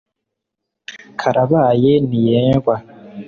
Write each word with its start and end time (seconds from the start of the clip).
karabaye 1.19 1.91
ntiyendwa 2.07 2.75